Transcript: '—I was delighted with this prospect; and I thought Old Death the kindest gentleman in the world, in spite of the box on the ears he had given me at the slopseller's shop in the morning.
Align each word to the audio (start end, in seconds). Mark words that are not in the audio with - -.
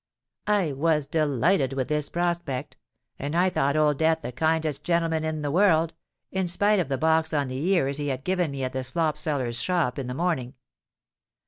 '—I 0.47 0.71
was 0.71 1.05
delighted 1.05 1.73
with 1.73 1.87
this 1.87 2.09
prospect; 2.09 2.75
and 3.19 3.35
I 3.35 3.51
thought 3.51 3.77
Old 3.77 3.99
Death 3.99 4.23
the 4.23 4.31
kindest 4.31 4.83
gentleman 4.83 5.23
in 5.23 5.43
the 5.43 5.51
world, 5.51 5.93
in 6.31 6.47
spite 6.47 6.79
of 6.79 6.89
the 6.89 6.97
box 6.97 7.35
on 7.35 7.49
the 7.49 7.63
ears 7.65 7.97
he 7.97 8.07
had 8.07 8.23
given 8.23 8.49
me 8.49 8.63
at 8.63 8.73
the 8.73 8.83
slopseller's 8.83 9.61
shop 9.61 9.99
in 9.99 10.07
the 10.07 10.15
morning. 10.15 10.55